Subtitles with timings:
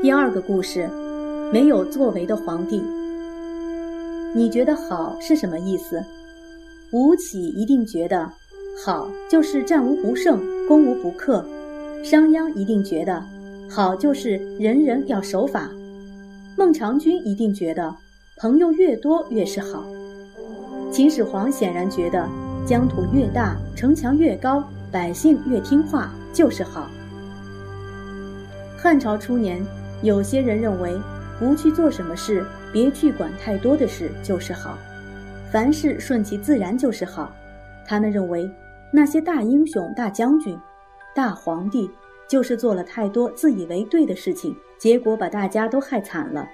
[0.00, 0.88] 第二个故事，
[1.52, 2.80] 没有作为的皇帝。
[4.32, 6.00] 你觉得好是什么意思？
[6.92, 8.30] 吴起一定觉得
[8.84, 11.44] 好就是战无不胜、攻无不克；
[12.04, 13.20] 商鞅一定觉得
[13.68, 15.68] 好就是人人要守法；
[16.56, 17.92] 孟尝君一定觉得
[18.36, 19.82] 朋友越多越是好；
[20.92, 22.24] 秦始皇显然觉得
[22.64, 24.62] 疆土越大、城墙越高、
[24.92, 26.88] 百姓越听话就是好。
[28.76, 29.60] 汉朝初年。
[30.02, 30.96] 有些人认为，
[31.38, 34.78] 不去做什么事，别去管太多的事就是好，
[35.50, 37.32] 凡事顺其自然就是好。
[37.86, 38.48] 他们认为，
[38.92, 40.56] 那些大英雄、大将军、
[41.14, 41.90] 大皇帝，
[42.28, 46.48] 就是做了太多自以为对的事情，结果把大家都害惨了。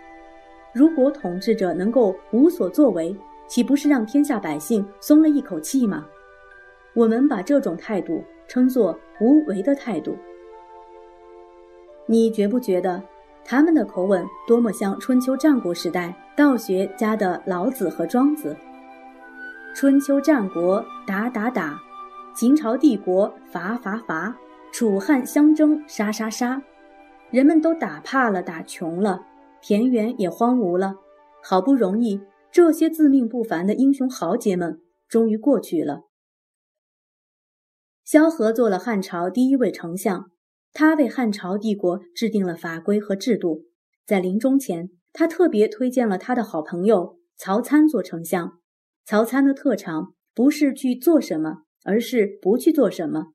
[0.72, 3.14] 如果统治者能够无所作为，
[3.46, 6.06] 岂不是让天下百姓松了一口气吗？
[6.94, 10.16] 我们把这种态度称作无为的态度。
[12.06, 13.02] 你觉不觉得？
[13.44, 18.56] 他们的口吻多么像春秋战国时代道学家的老子和庄子。
[19.74, 21.78] 春秋战国打打打，
[22.34, 24.34] 秦朝帝国伐伐伐，
[24.72, 26.62] 楚汉相争杀杀杀，
[27.30, 29.26] 人们都打怕了，打穷了，
[29.60, 30.94] 田园也荒芜了。
[31.42, 36.04] 好不容易，这些自命不凡的英雄豪杰们终于过去了。
[38.04, 40.30] 萧何做了汉朝第一位丞相。
[40.74, 43.62] 他为汉朝帝国制定了法规和制度，
[44.04, 48.58] 在临终前，他特别推荐了他的好朋友曹参做丞相。
[49.04, 53.34] 曹参的特长不是去做什么，而是不去做什么。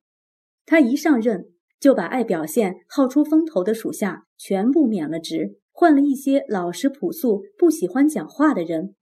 [0.66, 8.96] 他一上任，就把爱表现、好出风头的属下全部免了职，换了一些老实朴素、不喜欢讲话的人。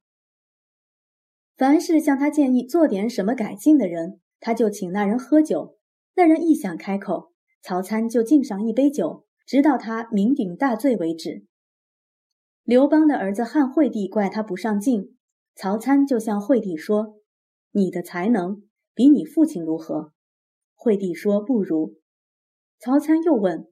[1.58, 5.80] 凡是向他建议做点什么改进的人，他就请那人喝酒。
[6.16, 7.34] 那人一想开口。
[7.68, 11.46] 曹参就敬上一杯酒，直到他酩酊大醉为止。
[12.64, 15.18] 刘邦的儿子汉惠帝怪他不上进，
[15.54, 17.20] 曹参就向惠帝说
[17.72, 18.64] ：“你的才能
[18.94, 20.14] 比你父亲如何？”
[20.76, 22.00] 惠帝说：“不如。”
[22.80, 23.70] 曹参又问：“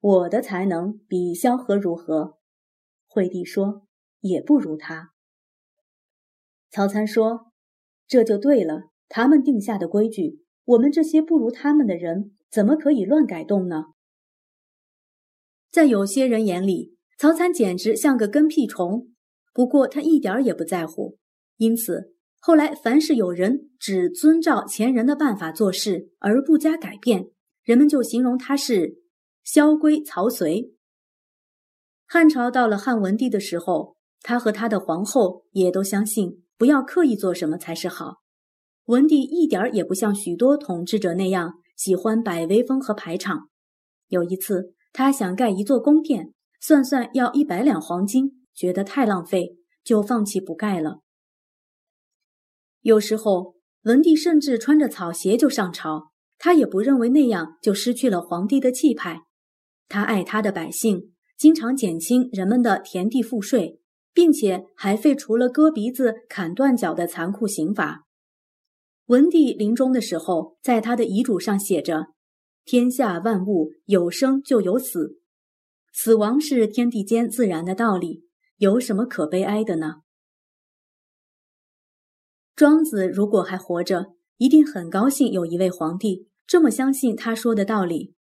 [0.00, 2.36] 我的才能比萧何如何？”
[3.06, 3.86] 惠帝说
[4.18, 5.12] ：“也不如他。”
[6.68, 7.52] 曹参说
[8.08, 13.84] ：“这就对了，他们定下的规矩，我们这些不如他们的人。”怎么可以乱改动呢？
[15.70, 19.08] 在有些人眼里，曹参简直像个跟屁虫。
[19.52, 21.18] 不过他一点也不在乎，
[21.56, 27.26] 因此后来凡是有人只遵照前人的办法做事而不加改变，
[27.62, 29.02] 人们就形容他是
[29.44, 30.74] 萧规曹随。
[32.06, 38.22] 汉朝到了汉文帝的时候，他和他的皇后也都相信不要刻意做什么才是好。
[38.86, 41.59] 文帝一点也不像许多统治者那样。
[41.80, 43.48] 喜欢摆威风和排场。
[44.08, 51.00] 有一次，他想盖一座宫殿，算算要一百两黄金，觉得太浪费，就放弃不盖了。
[52.82, 53.54] 有时候，
[53.84, 59.22] 文帝甚至穿着草鞋就上朝，他也不认为那样就失去了皇帝的气派。
[59.88, 63.80] 他爱他的百姓，经常减轻人们的田地赋税，
[64.12, 68.04] 并且还废除了割鼻子、砍断脚的残酷刑罚。
[69.10, 72.12] 文帝临终的时候，在他的遗嘱上写着
[72.64, 75.18] ：“天下万物有生就有死，
[75.92, 78.22] 死亡是天地间自然的道理，
[78.58, 80.02] 有什么可悲哀的呢？”
[82.54, 88.14] 庄子如果还活着，一定很高兴有一位皇帝这么相信他说的道理。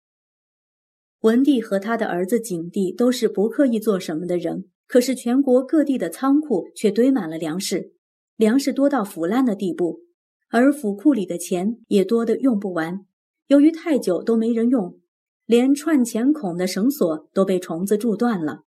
[1.23, 7.95] 文帝和他的儿子景帝都是不刻意做什么的人，可是全国各地的仓库却堆满了粮食，
[8.37, 10.07] 粮食多到腐烂的地步。
[10.49, 13.05] 而府库里的钱也多得用不完，
[13.49, 15.01] 由于太久都没人用，
[15.45, 18.63] 连串钱孔的绳索都被虫子蛀断了。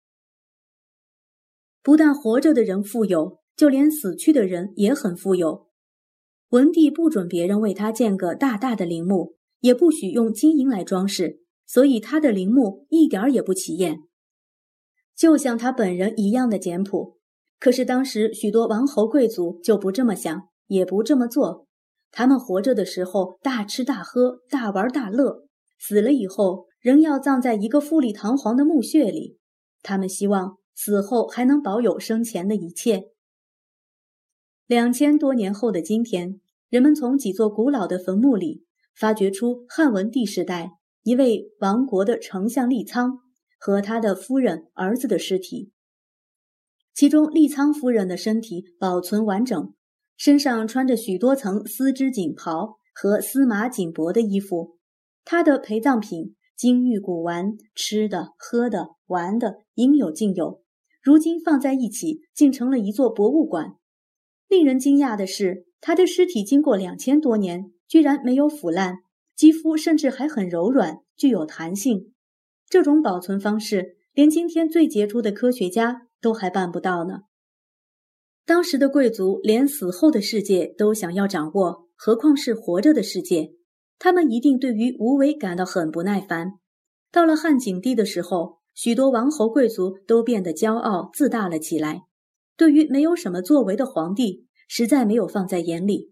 [1.84, 5.68] 不但活着的人富有，就连死去的人也很富有。
[6.50, 14.00] 文帝不准别人为他建个大大的陵墓，也不许用金银来装饰，所以他的陵墓一点儿也不起眼，
[15.16, 17.20] 就像他本人一样的简朴。
[17.60, 21.68] 可是当时许多王侯贵族就不这么想，也不这么做。
[22.18, 29.38] 他们活着的时候大吃大喝、大玩大乐，死了以后仍要葬在一个富丽堂皇的墓穴里。
[29.84, 33.10] 他们希望死后还能保有生前的一切。
[34.66, 36.40] 两千多年后的今天，
[36.70, 38.64] 人们从几座古老的坟墓里
[38.96, 40.72] 发掘出汉文帝时代
[41.04, 43.20] 一位亡国的丞相利苍
[43.60, 45.74] 和他的夫人、儿子的尸体，
[46.94, 49.75] 其中利苍夫人的身体保存完整。
[50.18, 54.78] 身上穿着许多层丝织锦袍和丝麻锦帛的衣服，
[55.24, 60.62] 他的陪葬品金玉古玩，吃的、喝的、玩的，应有尽有。
[61.04, 63.76] 如今放在一起，竟成了一座博物馆。
[64.48, 69.00] 令人惊讶的是，他的尸体经过两千多年，居然没有腐烂，
[69.36, 72.14] 肌肤甚至还很柔软，具有弹性。
[72.70, 77.24] 这种保存方式，连今天最杰出的科学家都还办不到呢。
[78.46, 83.54] 当时的贵族连死后的世界都想要掌握，何况是活着的世界？
[83.98, 86.54] 他们一定对于无为感到很不耐烦。
[87.12, 92.04] 到了汉景帝的时候，许多王侯贵族都变得骄傲自大了起来，
[92.56, 96.12] 对于没有什么作为的皇帝，实在没有放在眼里。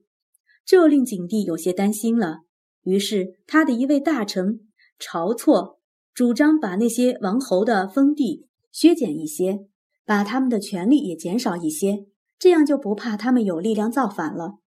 [0.66, 2.40] 这令景帝有些担心了。
[2.84, 4.62] 于是，他的一位大臣
[4.98, 5.80] 晁错
[6.16, 9.68] 主张把那些王侯的封地削减一些，
[10.06, 12.06] 把他们的权力也减少一些，
[12.38, 14.60] 这样就不怕他们有力量造反了。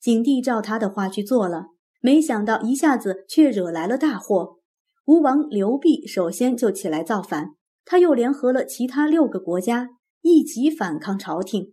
[0.00, 1.68] 景帝照他的话去做了。
[2.00, 4.58] 没想到一下子却惹来了大祸。
[5.06, 7.54] 吴王刘濞首先就起来造反，
[7.86, 9.88] 他又联合了其他六个国家
[10.20, 11.72] 一起反抗朝廷。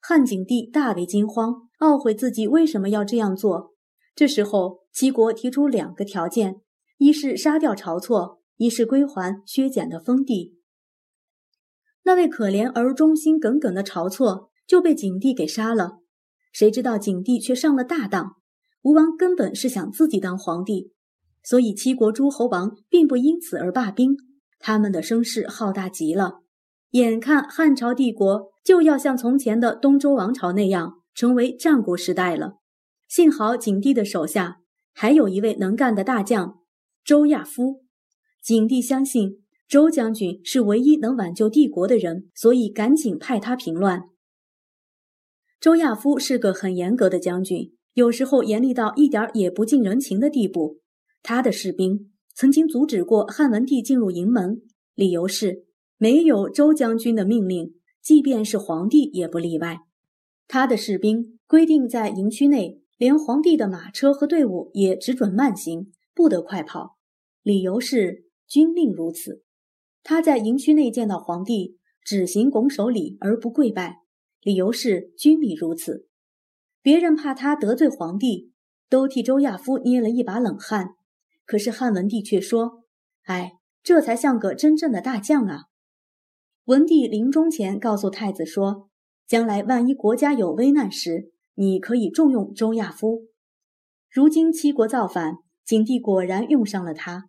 [0.00, 3.74] 汉景帝大为惊慌，懊悔自己为什么要这样做。
[4.16, 6.60] 这时候，齐国提出两个条件：
[6.98, 10.58] 一是杀掉晁错，一是归还削减的封地。
[12.02, 15.98] 那位可怜而忠心耿耿的晁错就被景帝给杀了。
[16.52, 18.36] 谁知道景帝却上了大当。
[18.82, 20.90] 吴王根本是想自己当皇帝，
[21.44, 24.16] 所以七国诸侯王并不因此而罢兵，
[24.58, 26.40] 他们的声势浩大极了。
[26.90, 32.58] 眼看汉朝帝国就要像从前的东周王朝那样成为战国时代了。
[33.08, 34.58] 幸好景帝的手下
[34.92, 36.58] 还有一位能干的大将
[37.04, 37.84] 周亚夫，
[38.42, 44.02] 景帝相信周将军是唯一能挽救帝国的人，所以赶紧派他平乱。
[45.62, 47.72] 周亚夫是个很严格的将军。
[47.94, 50.80] 有时候严厉到一点也不近人情的地步。
[51.22, 54.60] 他的士兵曾经阻止过汉文帝进入营门，
[54.96, 55.66] 理由是
[55.98, 59.82] 没有周将军的命令，即便是皇帝也不例外。
[60.48, 66.96] 他的士兵规定在营区内，连皇帝的马车和队伍也只准慢行，不得快跑，
[67.44, 69.44] 理由是军令如此。
[70.02, 73.98] 他在营区内见到皇帝，只行拱手礼而不跪拜，
[74.42, 76.06] 理由是军礼如此。
[76.82, 78.52] 别人怕他得罪皇帝，
[78.88, 80.90] 都替周亚夫捏了一把冷汗。
[81.44, 82.82] 可是汉文帝却说
[83.24, 83.52] ：“哎，
[83.82, 85.66] 这才像个真正的大将啊！”
[86.66, 88.88] 文帝临终前告诉太子说
[89.26, 93.26] ：“将来万一国家有危难时，你可以重用周亚夫。”
[94.10, 97.28] 如今七国造反，景帝果然用上了他。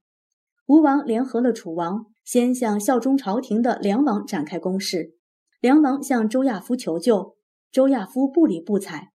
[0.66, 5.16] 吴王联合了楚王，先向效忠朝廷的梁王展开攻势。
[5.64, 7.38] 梁王向周亚夫求救，
[7.72, 9.14] 周亚夫不理不睬。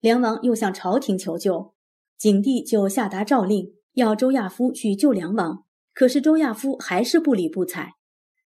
[0.00, 1.74] 梁王又向朝廷求救，
[2.16, 5.64] 景帝就下达诏令，要周亚夫去救梁王。
[5.92, 7.94] 可是周亚夫还是不理不睬，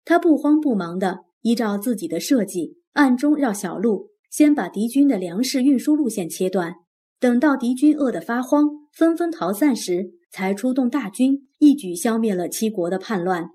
[0.05, 6.77] 他不慌不忙地依照自己的设计，暗中绕小路，先把敌军的粮食运输路线切断。
[7.19, 13.51] 等到敌军饿得发慌，纷纷逃散时，才出动大军，一举消灭了七国的叛乱。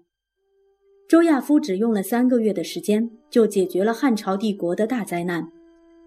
[1.07, 5.48] 周亚夫只用了三个月的时间，就解决了汉朝帝国的大灾难。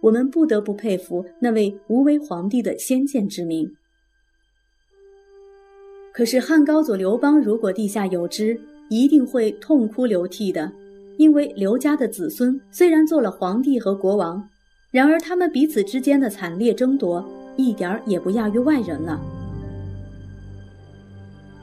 [0.01, 3.71] 我们不得不佩服那位无为皇帝的先见之明。
[6.13, 10.73] 可是汉高祖刘邦如果地下有知，一定会痛哭流涕的，
[11.17, 14.49] 因为刘家的子孙虽然做了皇帝和国王，
[14.91, 17.25] 然而他们彼此之间的惨烈争夺，
[17.57, 19.21] 一点儿也不亚于外人了。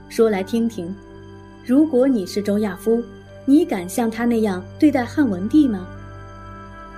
[0.07, 0.93] 说来听听，
[1.65, 3.03] 如果你是周亚夫，
[3.45, 5.87] 你敢像他那样对待汉文帝吗？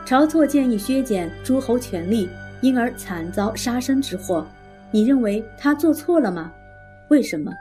[0.05, 2.29] 晁错建议削减诸侯权力，
[2.61, 4.47] 因而惨遭杀身之祸。
[4.89, 6.51] 你认为他做错了吗？
[7.09, 7.51] 为什么？